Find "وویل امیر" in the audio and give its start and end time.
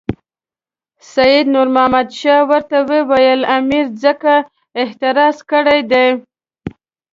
2.91-3.85